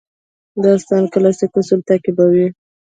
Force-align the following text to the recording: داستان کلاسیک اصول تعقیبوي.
داستان 0.63 1.03
کلاسیک 1.13 1.51
اصول 1.59 1.79
تعقیبوي. 1.89 2.47